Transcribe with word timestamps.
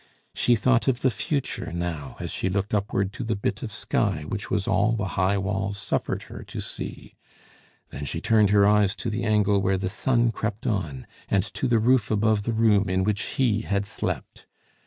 She 0.33 0.55
thought 0.55 0.87
of 0.87 1.01
the 1.01 1.11
future 1.11 1.71
now 1.71 2.15
as 2.19 2.31
she 2.31 2.49
looked 2.49 2.73
upward 2.73 3.13
to 3.13 3.23
the 3.23 3.35
bit 3.35 3.61
of 3.61 3.71
sky 3.71 4.25
which 4.27 4.49
was 4.49 4.67
all 4.67 4.93
the 4.93 5.09
high 5.09 5.37
walls 5.37 5.77
suffered 5.77 6.23
her 6.23 6.41
to 6.41 6.59
see; 6.59 7.15
then 7.91 8.05
she 8.05 8.19
turned 8.19 8.49
her 8.49 8.65
eyes 8.65 8.95
to 8.95 9.11
the 9.11 9.23
angle 9.25 9.61
where 9.61 9.77
the 9.77 9.89
sun 9.89 10.31
crept 10.31 10.65
on, 10.65 11.05
and 11.29 11.43
to 11.53 11.67
the 11.67 11.77
roof 11.77 12.09
above 12.09 12.45
the 12.45 12.53
room 12.53 12.89
in 12.89 13.03
which 13.03 13.21
he 13.33 13.61
had 13.61 13.85
slept. 13.85 14.47